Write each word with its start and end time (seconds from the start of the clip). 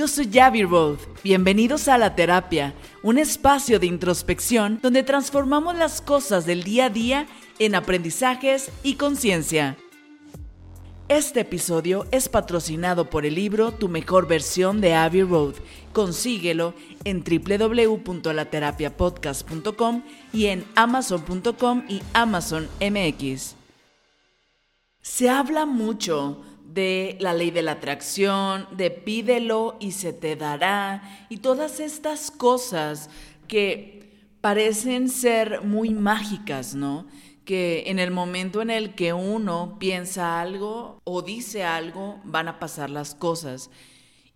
Yo 0.00 0.08
soy 0.08 0.30
Javi 0.32 0.62
Road. 0.62 0.96
Bienvenidos 1.22 1.86
a 1.86 1.98
La 1.98 2.16
Terapia, 2.16 2.72
un 3.02 3.18
espacio 3.18 3.78
de 3.78 3.84
introspección 3.84 4.78
donde 4.82 5.02
transformamos 5.02 5.76
las 5.76 6.00
cosas 6.00 6.46
del 6.46 6.62
día 6.62 6.86
a 6.86 6.88
día 6.88 7.26
en 7.58 7.74
aprendizajes 7.74 8.70
y 8.82 8.94
conciencia. 8.94 9.76
Este 11.10 11.40
episodio 11.40 12.06
es 12.12 12.30
patrocinado 12.30 13.10
por 13.10 13.26
el 13.26 13.34
libro 13.34 13.72
Tu 13.72 13.90
mejor 13.90 14.26
versión 14.26 14.80
de 14.80 14.94
Abbey 14.94 15.22
Road. 15.22 15.56
Consíguelo 15.92 16.72
en 17.04 17.22
www.laterapiapodcast.com 17.22 20.02
y 20.32 20.46
en 20.46 20.64
amazon.com 20.76 21.84
y 21.90 22.00
Amazon 22.14 22.70
MX. 22.80 23.54
Se 25.02 25.28
habla 25.28 25.66
mucho 25.66 26.40
de 26.72 27.16
la 27.20 27.34
ley 27.34 27.50
de 27.50 27.62
la 27.62 27.72
atracción, 27.72 28.68
de 28.76 28.90
pídelo 28.90 29.76
y 29.80 29.92
se 29.92 30.12
te 30.12 30.36
dará, 30.36 31.26
y 31.28 31.38
todas 31.38 31.80
estas 31.80 32.30
cosas 32.30 33.10
que 33.48 34.00
parecen 34.40 35.08
ser 35.08 35.62
muy 35.62 35.90
mágicas, 35.90 36.74
¿no? 36.74 37.06
Que 37.44 37.84
en 37.86 37.98
el 37.98 38.10
momento 38.10 38.62
en 38.62 38.70
el 38.70 38.94
que 38.94 39.12
uno 39.12 39.76
piensa 39.78 40.40
algo 40.40 41.00
o 41.04 41.22
dice 41.22 41.64
algo, 41.64 42.20
van 42.24 42.48
a 42.48 42.58
pasar 42.58 42.90
las 42.90 43.14
cosas. 43.14 43.70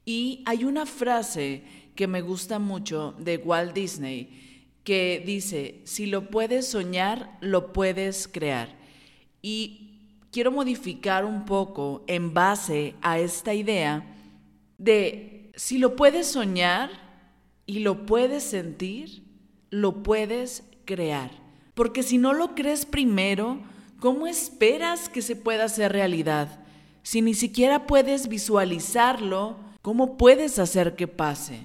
Y 0.05 0.43
hay 0.47 0.65
una 0.65 0.87
frase 0.87 1.63
que 1.95 2.07
me 2.07 2.21
gusta 2.21 2.59
mucho 2.59 3.15
de 3.19 3.37
Walt 3.37 3.73
Disney 3.73 4.45
que 4.83 5.23
dice, 5.25 5.81
si 5.85 6.07
lo 6.07 6.29
puedes 6.29 6.69
soñar, 6.69 7.39
lo 7.41 7.73
puedes 7.73 8.29
crear. 8.29 8.77
Y 9.41 9.94
quiero 10.35 10.51
modificar 10.51 11.25
un 11.25 11.45
poco 11.45 12.03
en 12.09 12.35
base 12.35 12.97
a 13.03 13.21
esta 13.21 13.55
idea 13.55 14.05
de 14.79 15.53
si 15.55 15.79
lo 15.79 15.95
puedes 15.95 16.27
soñar 16.27 16.91
y 17.67 17.79
lo 17.79 18.05
puedes 18.05 18.43
sentir, 18.43 19.23
lo 19.71 20.03
puedes 20.03 20.65
crear. 20.87 21.31
Porque 21.75 22.03
si 22.03 22.19
no 22.19 22.33
lo 22.33 22.57
crees 22.57 22.85
primero, 22.85 23.61
¿cómo 24.01 24.27
esperas 24.27 25.09
que 25.09 25.23
se 25.23 25.37
pueda 25.37 25.67
hacer 25.67 25.93
realidad? 25.93 26.65
Si 27.05 27.23
ni 27.23 27.35
siquiera 27.35 27.87
puedes 27.87 28.27
visualizarlo, 28.27 29.57
¿cómo 29.83 30.17
puedes 30.17 30.59
hacer 30.59 30.97
que 30.97 31.07
pase? 31.07 31.61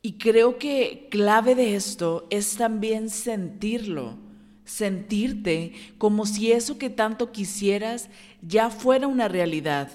Y 0.00 0.12
creo 0.12 0.58
que 0.58 1.08
clave 1.10 1.56
de 1.56 1.74
esto 1.74 2.28
es 2.30 2.56
también 2.56 3.10
sentirlo 3.10 4.25
sentirte 4.66 5.72
como 5.96 6.26
si 6.26 6.52
eso 6.52 6.76
que 6.76 6.90
tanto 6.90 7.32
quisieras 7.32 8.10
ya 8.42 8.68
fuera 8.68 9.06
una 9.06 9.28
realidad. 9.28 9.90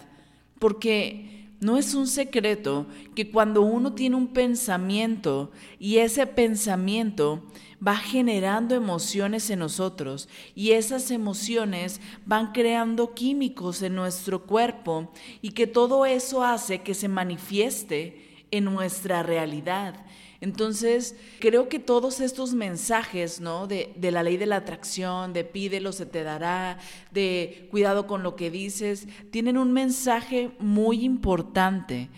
Porque 0.58 1.46
no 1.60 1.78
es 1.78 1.94
un 1.94 2.08
secreto 2.08 2.88
que 3.14 3.30
cuando 3.30 3.62
uno 3.62 3.94
tiene 3.94 4.16
un 4.16 4.30
pensamiento 4.30 5.52
y 5.78 5.98
ese 5.98 6.26
pensamiento 6.26 7.44
va 7.86 7.96
generando 7.96 8.74
emociones 8.74 9.50
en 9.52 9.60
nosotros 9.60 10.28
y 10.56 10.72
esas 10.72 11.12
emociones 11.12 12.02
van 12.26 12.52
creando 12.52 13.14
químicos 13.14 13.84
en 13.84 13.94
nuestro 13.96 14.48
cuerpo 14.48 15.12
y 15.42 15.52
que 15.52 15.68
todo 15.68 16.08
eso 16.08 16.44
hace 16.44 16.82
que 16.82 16.96
se 16.96 17.08
manifieste 17.08 18.46
en 18.50 18.66
nuestra 18.66 19.22
realidad. 19.22 19.96
Entonces, 20.42 21.16
creo 21.40 21.70
que 21.70 21.78
todos 21.78 22.20
estos 22.20 22.56
mensajes, 22.56 23.40
¿no? 23.40 23.68
De, 23.68 23.94
de, 23.96 24.10
la 24.10 24.24
ley 24.24 24.38
de 24.38 24.48
la 24.48 24.58
atracción, 24.58 25.34
de 25.34 25.44
pídelo, 25.44 25.92
se 25.92 26.08
te 26.08 26.24
dará, 26.24 26.80
de 27.12 27.68
cuidado 27.70 28.08
con 28.08 28.24
lo 28.24 28.36
que 28.36 28.50
dices, 28.50 29.08
tienen 29.30 29.56
un 29.56 29.72
mensaje 29.72 30.52
muy 30.58 31.06
importante. 31.06 32.10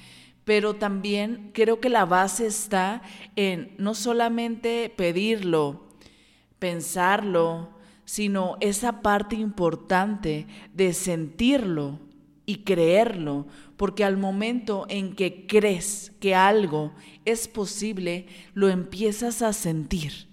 Pero 0.45 0.75
también 0.75 1.51
creo 1.53 1.81
que 1.81 1.89
la 1.89 2.05
base 2.05 2.47
está 2.47 3.01
en 3.35 3.75
no 3.77 3.93
solamente 3.93 4.91
pedirlo, 4.95 5.83
pensarlo, 6.59 7.69
sino 8.05 8.55
esa 8.61 9.01
parte 9.01 9.35
importante 9.35 10.47
de 10.73 10.93
sentirlo 10.93 11.99
y 12.45 12.63
creerlo, 12.63 13.47
porque 13.77 14.03
al 14.03 14.17
momento 14.17 14.85
en 14.89 15.15
que 15.15 15.47
crees 15.47 16.11
que 16.19 16.35
algo 16.35 16.93
es 17.25 17.47
posible, 17.47 18.27
lo 18.53 18.69
empiezas 18.69 19.41
a 19.41 19.53
sentir. 19.53 20.27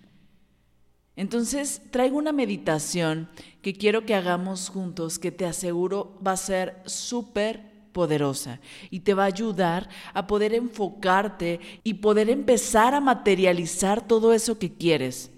Entonces 1.16 1.82
traigo 1.90 2.16
una 2.16 2.32
meditación 2.32 3.28
que 3.62 3.74
quiero 3.74 4.06
que 4.06 4.14
hagamos 4.14 4.68
juntos, 4.68 5.18
que 5.18 5.30
te 5.30 5.44
aseguro 5.44 6.18
va 6.26 6.32
a 6.32 6.36
ser 6.36 6.82
súper 6.86 7.70
poderosa 7.92 8.60
y 8.90 9.00
te 9.00 9.14
va 9.14 9.24
a 9.24 9.26
ayudar 9.26 9.88
a 10.14 10.26
poder 10.26 10.54
enfocarte 10.54 11.60
y 11.82 11.94
poder 11.94 12.30
empezar 12.30 12.94
a 12.94 13.00
materializar 13.00 14.06
todo 14.06 14.32
eso 14.32 14.58
que 14.58 14.72
quieres. 14.72 15.30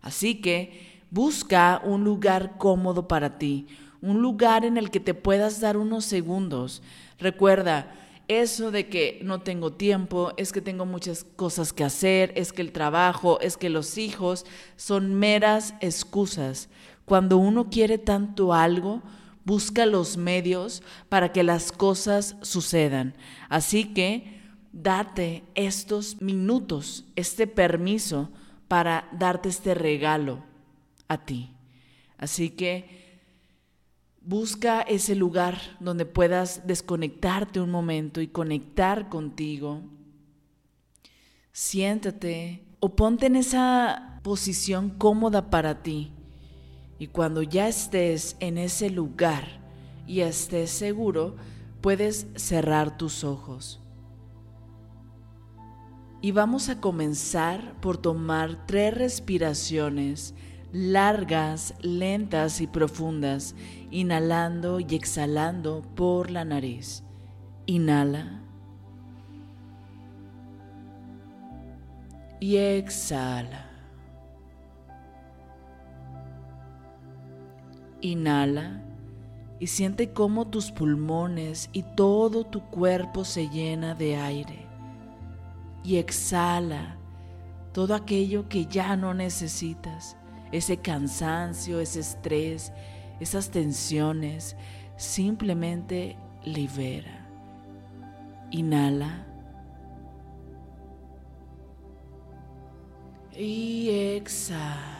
Así 0.00 0.40
que 0.40 1.02
busca 1.10 1.82
un 1.84 2.04
lugar 2.04 2.56
cómodo 2.58 3.08
para 3.08 3.38
ti, 3.38 3.66
un 4.06 4.22
lugar 4.22 4.64
en 4.64 4.76
el 4.76 4.90
que 4.90 5.00
te 5.00 5.14
puedas 5.14 5.60
dar 5.60 5.76
unos 5.76 6.04
segundos. 6.04 6.82
Recuerda, 7.18 7.92
eso 8.28 8.70
de 8.70 8.88
que 8.88 9.20
no 9.22 9.40
tengo 9.40 9.72
tiempo, 9.72 10.32
es 10.36 10.52
que 10.52 10.60
tengo 10.60 10.84
muchas 10.84 11.24
cosas 11.36 11.72
que 11.72 11.84
hacer, 11.84 12.32
es 12.36 12.52
que 12.52 12.62
el 12.62 12.72
trabajo, 12.72 13.40
es 13.40 13.56
que 13.56 13.70
los 13.70 13.98
hijos, 13.98 14.46
son 14.76 15.14
meras 15.14 15.74
excusas. 15.80 16.68
Cuando 17.04 17.36
uno 17.36 17.70
quiere 17.70 17.98
tanto 17.98 18.52
algo, 18.52 19.02
busca 19.44 19.86
los 19.86 20.16
medios 20.16 20.82
para 21.08 21.32
que 21.32 21.44
las 21.44 21.70
cosas 21.70 22.36
sucedan. 22.42 23.14
Así 23.48 23.94
que 23.94 24.40
date 24.72 25.44
estos 25.54 26.20
minutos, 26.20 27.04
este 27.14 27.46
permiso 27.46 28.28
para 28.66 29.08
darte 29.12 29.48
este 29.48 29.74
regalo 29.74 30.42
a 31.06 31.24
ti. 31.24 31.54
Así 32.18 32.50
que 32.50 33.05
Busca 34.28 34.82
ese 34.82 35.14
lugar 35.14 35.56
donde 35.78 36.04
puedas 36.04 36.66
desconectarte 36.66 37.60
un 37.60 37.70
momento 37.70 38.20
y 38.20 38.26
conectar 38.26 39.08
contigo. 39.08 39.82
Siéntate 41.52 42.66
o 42.80 42.96
ponte 42.96 43.26
en 43.26 43.36
esa 43.36 44.18
posición 44.24 44.90
cómoda 44.90 45.48
para 45.48 45.80
ti. 45.80 46.12
Y 46.98 47.06
cuando 47.06 47.40
ya 47.40 47.68
estés 47.68 48.36
en 48.40 48.58
ese 48.58 48.90
lugar 48.90 49.60
y 50.08 50.22
estés 50.22 50.70
seguro, 50.70 51.36
puedes 51.80 52.26
cerrar 52.34 52.96
tus 52.96 53.22
ojos. 53.22 53.80
Y 56.20 56.32
vamos 56.32 56.68
a 56.68 56.80
comenzar 56.80 57.80
por 57.80 57.96
tomar 57.96 58.66
tres 58.66 58.92
respiraciones 58.92 60.34
largas, 60.76 61.74
lentas 61.80 62.60
y 62.60 62.66
profundas, 62.66 63.54
inhalando 63.90 64.78
y 64.78 64.94
exhalando 64.94 65.80
por 65.94 66.30
la 66.30 66.44
nariz. 66.44 67.02
Inhala. 67.64 68.42
Y 72.40 72.56
exhala. 72.56 73.70
Inhala 78.02 78.82
y 79.58 79.68
siente 79.68 80.12
cómo 80.12 80.48
tus 80.48 80.70
pulmones 80.70 81.70
y 81.72 81.84
todo 81.84 82.44
tu 82.44 82.60
cuerpo 82.60 83.24
se 83.24 83.48
llena 83.48 83.94
de 83.94 84.16
aire. 84.16 84.66
Y 85.82 85.96
exhala 85.96 86.98
todo 87.72 87.94
aquello 87.94 88.50
que 88.50 88.66
ya 88.66 88.94
no 88.96 89.14
necesitas 89.14 90.18
ese 90.52 90.78
cansancio, 90.78 91.80
ese 91.80 92.00
estrés, 92.00 92.72
esas 93.20 93.50
tensiones, 93.50 94.56
simplemente 94.96 96.16
libera. 96.44 97.26
Inhala. 98.50 99.26
Y 103.32 103.90
exhala. 104.16 104.96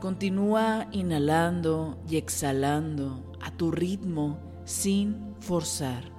Continúa 0.00 0.86
inhalando 0.92 1.98
y 2.08 2.16
exhalando 2.16 3.24
a 3.40 3.50
tu 3.50 3.72
ritmo 3.72 4.38
sin 4.64 5.34
forzar. 5.40 6.15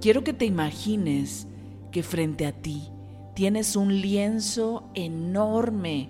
Quiero 0.00 0.24
que 0.24 0.32
te 0.32 0.46
imagines 0.46 1.46
que 1.90 2.02
frente 2.02 2.46
a 2.46 2.52
ti 2.52 2.88
tienes 3.34 3.76
un 3.76 4.00
lienzo 4.00 4.84
enorme, 4.94 6.08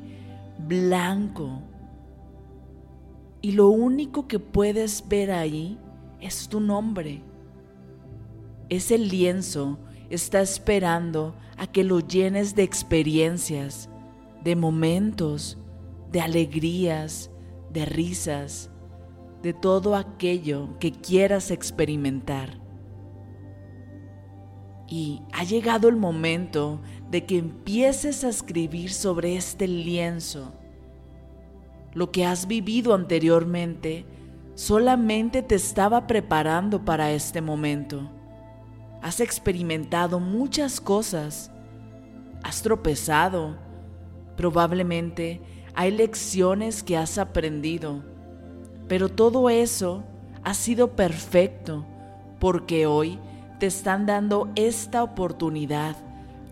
blanco, 0.59 1.63
y 3.43 3.53
lo 3.53 3.69
único 3.69 4.29
que 4.29 4.39
puedes 4.39 5.09
ver 5.09 5.33
ahí 5.33 5.79
es 6.21 6.49
tu 6.49 6.61
nombre. 6.61 7.23
Ese 8.69 8.99
lienzo 8.99 9.79
está 10.11 10.41
esperando 10.41 11.35
a 11.57 11.67
que 11.67 11.83
lo 11.83 12.01
llenes 12.01 12.55
de 12.55 12.63
experiencias, 12.63 13.89
de 14.45 14.55
momentos, 14.57 15.59
de 16.13 16.21
alegrías, 16.21 17.31
de 17.73 17.87
risas, 17.87 18.71
de 19.43 19.53
todo 19.53 19.97
aquello 19.97 20.79
que 20.79 20.93
quieras 20.93 21.51
experimentar. 21.51 22.60
Y 24.91 25.23
ha 25.33 25.45
llegado 25.45 25.89
el 25.89 25.97
momento 25.97 26.81
de 27.11 27.25
que 27.25 27.39
empieces 27.39 28.25
a 28.25 28.29
escribir 28.29 28.93
sobre 28.93 29.37
este 29.37 29.67
lienzo. 29.67 30.53
Lo 31.95 32.11
que 32.11 32.27
has 32.27 32.47
vivido 32.47 32.93
anteriormente 32.93 34.05
solamente 34.55 35.43
te 35.43 35.55
estaba 35.55 36.07
preparando 36.07 36.85
para 36.85 37.13
este 37.13 37.41
momento. 37.41 38.11
Has 39.01 39.21
experimentado 39.21 40.21
muchas 40.21 40.81
cosas, 40.81 41.51
has 42.43 42.61
tropezado, 42.61 43.57
probablemente 44.37 45.41
hay 45.75 45.93
lecciones 45.93 46.83
que 46.83 46.97
has 46.97 47.17
aprendido, 47.17 48.05
pero 48.89 49.09
todo 49.09 49.49
eso 49.49 50.05
ha 50.43 50.53
sido 50.55 50.97
perfecto 50.97 51.87
porque 52.39 52.87
hoy 52.87 53.19
te 53.61 53.67
están 53.67 54.07
dando 54.07 54.51
esta 54.57 55.05
oportunidad 55.05 55.95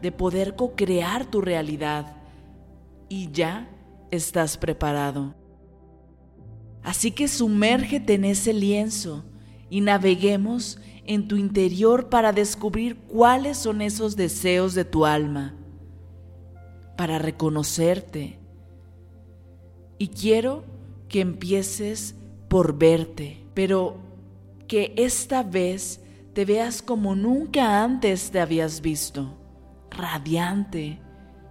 de 0.03 0.13
poder 0.13 0.55
co-crear 0.55 1.27
tu 1.27 1.41
realidad 1.41 2.15
y 3.09 3.33
ya 3.33 3.69
estás 4.11 4.59
preparado. 4.59 5.35
Así 6.83 7.11
que 7.11 7.27
sumérgete 7.27 8.15
en 8.15 8.27
ese 8.27 8.53
lienzo 8.53 9.25
y 9.71 9.81
naveguemos 9.81 10.79
en 11.05 11.27
tu 11.27 11.37
interior 11.37 12.11
para 12.11 12.33
descubrir 12.33 12.97
cuáles 12.97 13.57
son 13.57 13.81
esos 13.81 14.15
deseos 14.15 14.75
de 14.75 14.85
tu 14.85 15.07
alma, 15.07 15.55
para 16.97 17.19
reconocerte. 17.19 18.39
Y 19.97 20.09
quiero 20.09 20.65
que 21.09 21.21
empieces 21.21 22.15
por 22.49 22.77
verte, 22.79 23.39
pero 23.55 23.97
que 24.67 24.93
esta 24.97 25.43
vez 25.43 26.03
te 26.39 26.45
veas 26.45 26.83
como 26.83 27.17
nunca 27.17 27.83
antes 27.83 28.31
te 28.31 28.39
habías 28.39 28.81
visto, 28.81 29.37
radiante, 29.91 31.01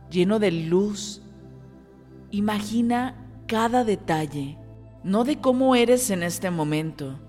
lleno 0.10 0.40
de 0.40 0.50
luz. 0.50 1.22
Imagina 2.32 3.44
cada 3.50 3.84
detalle 3.84 4.58
no 5.04 5.26
de 5.26 5.42
cómo 5.42 5.76
eres 5.76 6.10
en 6.10 6.24
este 6.24 6.52
momento, 6.52 7.20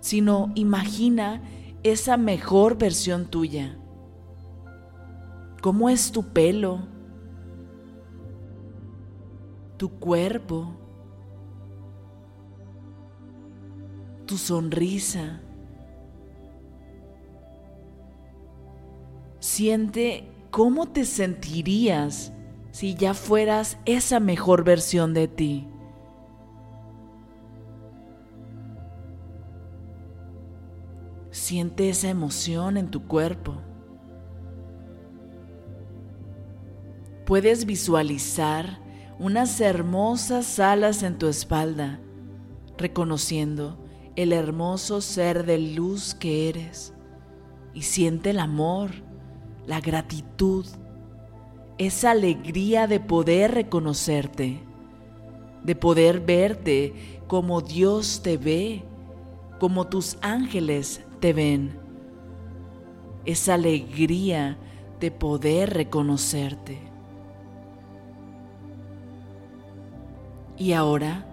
sino 0.00 0.50
imagina 0.56 1.42
esa 1.84 2.16
mejor 2.16 2.76
versión 2.76 3.26
tuya. 3.26 3.78
¿Cómo 5.62 5.88
es 5.88 6.10
tu 6.10 6.24
pelo? 6.32 6.88
Tu 9.76 9.90
cuerpo. 9.90 10.76
Tu 14.26 14.36
sonrisa. 14.36 15.40
Siente 19.46 20.28
cómo 20.50 20.86
te 20.86 21.04
sentirías 21.04 22.32
si 22.72 22.96
ya 22.96 23.14
fueras 23.14 23.78
esa 23.84 24.18
mejor 24.18 24.64
versión 24.64 25.14
de 25.14 25.28
ti. 25.28 25.68
Siente 31.30 31.88
esa 31.88 32.08
emoción 32.08 32.76
en 32.76 32.90
tu 32.90 33.06
cuerpo. 33.06 33.62
Puedes 37.24 37.66
visualizar 37.66 38.80
unas 39.20 39.60
hermosas 39.60 40.58
alas 40.58 41.04
en 41.04 41.18
tu 41.18 41.28
espalda, 41.28 42.00
reconociendo 42.76 43.78
el 44.16 44.32
hermoso 44.32 45.00
ser 45.00 45.46
de 45.46 45.58
luz 45.58 46.16
que 46.16 46.48
eres. 46.48 46.92
Y 47.74 47.82
siente 47.82 48.30
el 48.30 48.40
amor, 48.40 49.05
la 49.66 49.80
gratitud, 49.80 50.66
esa 51.78 52.12
alegría 52.12 52.86
de 52.86 53.00
poder 53.00 53.52
reconocerte, 53.52 54.60
de 55.62 55.74
poder 55.74 56.20
verte 56.20 57.20
como 57.26 57.60
Dios 57.60 58.20
te 58.22 58.36
ve, 58.36 58.82
como 59.58 59.86
tus 59.86 60.16
ángeles 60.22 61.02
te 61.20 61.32
ven, 61.32 61.78
esa 63.24 63.54
alegría 63.54 64.56
de 65.00 65.10
poder 65.10 65.74
reconocerte. 65.74 66.78
Y 70.56 70.72
ahora 70.72 71.26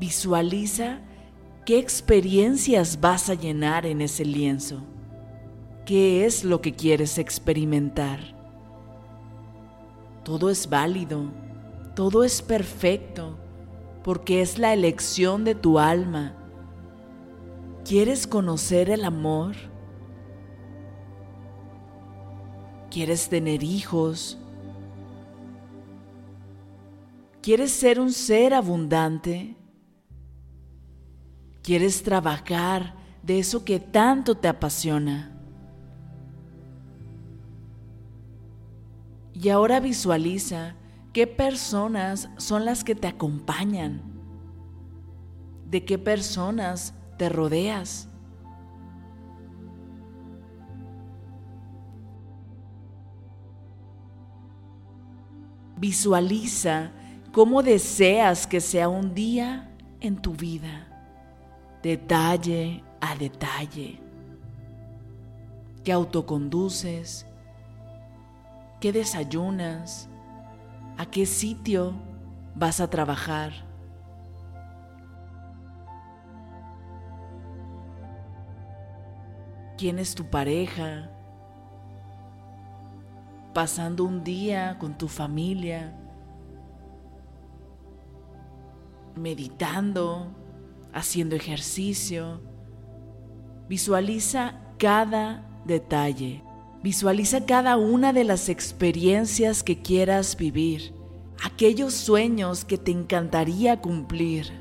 visualiza 0.00 0.98
qué 1.64 1.78
experiencias 1.78 3.00
vas 3.00 3.30
a 3.30 3.34
llenar 3.34 3.86
en 3.86 4.00
ese 4.00 4.24
lienzo. 4.24 4.82
¿Qué 5.86 6.26
es 6.26 6.44
lo 6.44 6.60
que 6.60 6.74
quieres 6.74 7.16
experimentar? 7.16 8.20
Todo 10.24 10.50
es 10.50 10.68
válido, 10.68 11.30
todo 11.94 12.24
es 12.24 12.42
perfecto, 12.42 13.38
porque 14.04 14.42
es 14.42 14.58
la 14.58 14.74
elección 14.74 15.44
de 15.44 15.54
tu 15.54 15.78
alma 15.78 16.36
¿Quieres 17.86 18.26
conocer 18.26 18.90
el 18.90 19.04
amor? 19.04 19.54
¿Quieres 22.90 23.28
tener 23.28 23.62
hijos? 23.62 24.36
¿Quieres 27.40 27.70
ser 27.70 28.00
un 28.00 28.10
ser 28.10 28.54
abundante? 28.54 29.54
¿Quieres 31.62 32.02
trabajar 32.02 32.96
de 33.22 33.38
eso 33.38 33.64
que 33.64 33.78
tanto 33.78 34.36
te 34.36 34.48
apasiona? 34.48 35.35
Y 39.46 39.50
ahora 39.50 39.78
visualiza 39.78 40.74
qué 41.12 41.28
personas 41.28 42.28
son 42.36 42.64
las 42.64 42.82
que 42.82 42.96
te 42.96 43.06
acompañan, 43.06 44.02
de 45.70 45.84
qué 45.84 45.98
personas 45.98 46.94
te 47.16 47.28
rodeas. 47.28 48.08
Visualiza 55.76 56.90
cómo 57.30 57.62
deseas 57.62 58.48
que 58.48 58.60
sea 58.60 58.88
un 58.88 59.14
día 59.14 59.70
en 60.00 60.16
tu 60.16 60.32
vida, 60.32 60.88
detalle 61.84 62.82
a 63.00 63.14
detalle. 63.14 64.00
¿Qué 65.84 65.92
autoconduces? 65.92 67.26
¿Qué 68.86 68.92
desayunas? 68.92 70.08
¿A 70.96 71.06
qué 71.06 71.26
sitio 71.26 71.92
vas 72.54 72.78
a 72.78 72.88
trabajar? 72.88 73.50
quién 79.76 79.98
es 79.98 80.14
tu 80.14 80.30
pareja, 80.30 81.10
pasando 83.52 84.04
un 84.04 84.22
día 84.22 84.78
con 84.78 84.96
tu 84.96 85.08
familia, 85.08 85.92
meditando, 89.16 90.28
haciendo 90.92 91.34
ejercicio. 91.34 92.40
Visualiza 93.68 94.60
cada 94.78 95.44
detalle. 95.64 96.45
Visualiza 96.86 97.46
cada 97.46 97.76
una 97.76 98.12
de 98.12 98.22
las 98.22 98.48
experiencias 98.48 99.64
que 99.64 99.82
quieras 99.82 100.36
vivir, 100.36 100.94
aquellos 101.42 101.94
sueños 101.94 102.64
que 102.64 102.78
te 102.78 102.92
encantaría 102.92 103.80
cumplir. 103.80 104.52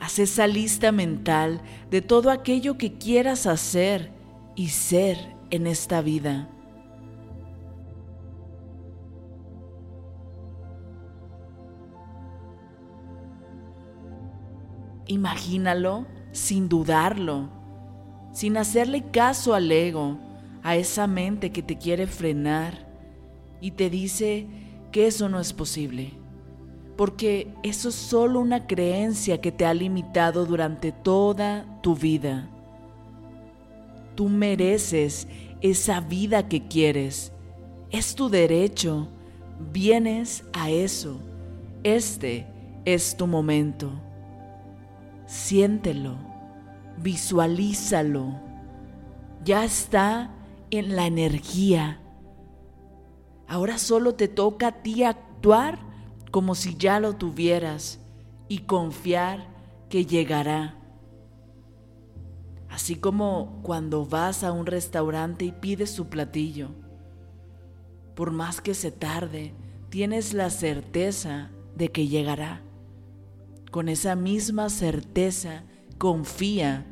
Haz 0.00 0.18
esa 0.18 0.46
lista 0.46 0.92
mental 0.92 1.60
de 1.90 2.00
todo 2.00 2.30
aquello 2.30 2.78
que 2.78 2.94
quieras 2.94 3.46
hacer 3.46 4.10
y 4.56 4.68
ser 4.68 5.18
en 5.50 5.66
esta 5.66 6.00
vida. 6.00 6.48
Imagínalo 15.08 16.06
sin 16.30 16.68
dudarlo, 16.68 17.48
sin 18.32 18.56
hacerle 18.56 19.10
caso 19.10 19.54
al 19.54 19.72
ego, 19.72 20.18
a 20.62 20.76
esa 20.76 21.06
mente 21.06 21.50
que 21.50 21.62
te 21.62 21.76
quiere 21.76 22.06
frenar 22.06 22.88
y 23.60 23.72
te 23.72 23.90
dice 23.90 24.46
que 24.92 25.08
eso 25.08 25.28
no 25.28 25.40
es 25.40 25.52
posible 25.52 26.12
porque 26.98 27.54
eso 27.62 27.90
es 27.90 27.94
solo 27.94 28.40
una 28.40 28.66
creencia 28.66 29.40
que 29.40 29.52
te 29.52 29.64
ha 29.64 29.72
limitado 29.72 30.44
durante 30.44 30.90
toda 30.90 31.64
tu 31.80 31.94
vida. 31.94 32.48
Tú 34.16 34.28
mereces 34.28 35.28
esa 35.60 36.00
vida 36.00 36.48
que 36.48 36.66
quieres. 36.66 37.30
Es 37.92 38.16
tu 38.16 38.28
derecho. 38.28 39.06
Vienes 39.72 40.42
a 40.52 40.70
eso. 40.70 41.20
Este 41.84 42.48
es 42.84 43.16
tu 43.16 43.28
momento. 43.28 43.92
Siéntelo. 45.28 46.16
Visualízalo. 46.96 48.40
Ya 49.44 49.62
está 49.62 50.30
en 50.70 50.96
la 50.96 51.06
energía. 51.06 52.00
Ahora 53.46 53.76
solo 53.76 54.14
te 54.14 54.26
toca 54.26 54.68
a 54.68 54.82
ti 54.82 55.04
actuar 55.04 55.78
como 56.30 56.54
si 56.54 56.76
ya 56.76 56.98
lo 56.98 57.16
tuvieras 57.16 58.00
y 58.48 58.60
confiar 58.60 59.46
que 59.90 60.06
llegará. 60.06 60.76
Así 62.70 62.96
como 62.96 63.60
cuando 63.62 64.06
vas 64.06 64.42
a 64.44 64.52
un 64.52 64.64
restaurante 64.64 65.44
y 65.44 65.52
pides 65.52 65.90
su 65.90 66.08
platillo. 66.08 66.70
Por 68.14 68.30
más 68.30 68.62
que 68.62 68.72
se 68.72 68.92
tarde, 68.92 69.52
tienes 69.90 70.32
la 70.32 70.48
certeza 70.48 71.50
de 71.76 71.92
que 71.92 72.08
llegará. 72.08 72.62
Con 73.70 73.88
esa 73.88 74.16
misma 74.16 74.70
certeza, 74.70 75.64
confía 75.98 76.86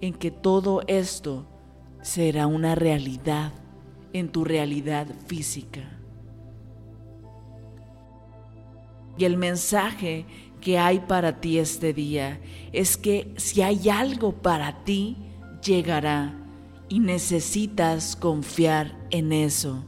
en 0.00 0.12
que 0.12 0.30
todo 0.30 0.82
esto 0.86 1.46
será 2.02 2.46
una 2.46 2.74
realidad 2.74 3.52
en 4.12 4.30
tu 4.30 4.44
realidad 4.44 5.06
física. 5.26 5.98
Y 9.16 9.24
el 9.24 9.36
mensaje 9.36 10.26
que 10.60 10.78
hay 10.78 11.00
para 11.00 11.40
ti 11.40 11.58
este 11.58 11.92
día 11.92 12.40
es 12.72 12.96
que 12.96 13.32
si 13.36 13.62
hay 13.62 13.88
algo 13.88 14.32
para 14.32 14.84
ti, 14.84 15.16
llegará 15.64 16.34
y 16.88 17.00
necesitas 17.00 18.16
confiar 18.16 18.96
en 19.10 19.32
eso. 19.32 19.84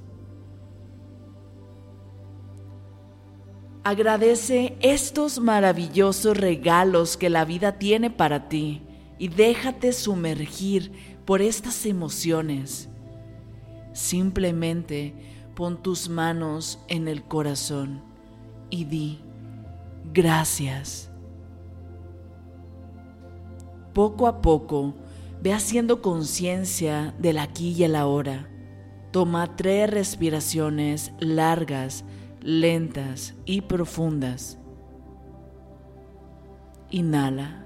Agradece 3.85 4.77
estos 4.81 5.41
maravillosos 5.41 6.37
regalos 6.37 7.17
que 7.17 7.29
la 7.29 7.45
vida 7.45 7.79
tiene 7.79 8.11
para 8.11 8.49
ti 8.49 8.83
y 9.19 9.27
déjate 9.27 9.93
sumergir 9.93 10.93
por 11.25 11.43
estas 11.43 11.85
emociones. 11.87 12.89
Simplemente 13.93 15.15
pon 15.57 15.83
tus 15.83 16.09
manos 16.09 16.79
en 16.87 17.09
el 17.09 17.25
corazón 17.25 18.03
y 18.71 18.85
di 18.85 19.21
gracias. 20.13 21.11
Poco 23.93 24.29
a 24.29 24.41
poco 24.41 24.95
ve 25.43 25.53
haciendo 25.53 26.01
conciencia 26.01 27.15
del 27.19 27.39
aquí 27.39 27.73
y 27.73 27.83
el 27.83 27.97
ahora. 27.97 28.49
Toma 29.11 29.57
tres 29.57 29.91
respiraciones 29.91 31.13
largas, 31.19 32.05
lentas 32.43 33.35
y 33.45 33.61
profundas. 33.63 34.59
Inhala. 36.91 37.65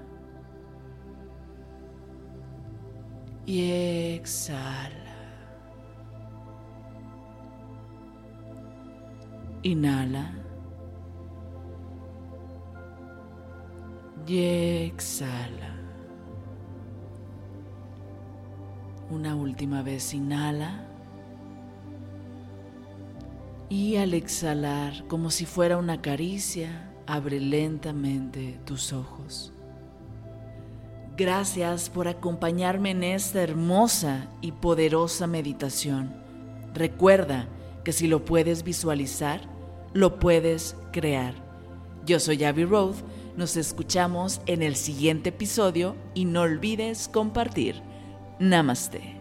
Y 3.45 3.71
exhala. 4.15 4.95
Inhala. 9.63 10.33
Y 14.25 14.39
exhala. 14.87 15.75
Una 19.09 19.35
última 19.35 19.81
vez 19.83 20.13
inhala. 20.13 20.86
Y 23.69 23.97
al 23.97 24.13
exhalar, 24.13 25.05
como 25.07 25.29
si 25.29 25.45
fuera 25.45 25.77
una 25.77 26.01
caricia, 26.01 26.89
abre 27.05 27.39
lentamente 27.39 28.59
tus 28.65 28.93
ojos. 28.93 29.51
Gracias 31.17 31.89
por 31.89 32.07
acompañarme 32.07 32.91
en 32.91 33.03
esta 33.03 33.41
hermosa 33.41 34.29
y 34.39 34.51
poderosa 34.53 35.27
meditación. 35.27 36.15
Recuerda 36.73 37.47
que 37.83 37.91
si 37.91 38.07
lo 38.07 38.23
puedes 38.23 38.63
visualizar, 38.63 39.41
lo 39.93 40.19
puedes 40.19 40.75
crear. 40.93 41.33
Yo 42.05 42.19
soy 42.19 42.43
Abby 42.43 42.63
Road, 42.65 42.95
nos 43.35 43.57
escuchamos 43.57 44.41
en 44.45 44.61
el 44.61 44.75
siguiente 44.75 45.29
episodio 45.29 45.95
y 46.13 46.25
no 46.25 46.41
olvides 46.41 47.09
compartir. 47.09 47.81
Namaste. 48.39 49.16